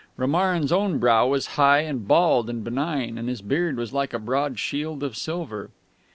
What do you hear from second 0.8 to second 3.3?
brow was high and bald and benign, and